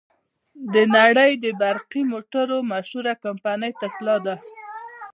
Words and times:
د 0.73 0.75
نړې 0.95 1.31
د 1.43 1.45
برقی 1.63 2.01
موټرو 2.11 2.57
مشهوره 2.71 3.13
کمپنۍ 3.23 3.71
ټسلا 3.79 4.15
ده. 4.25 4.35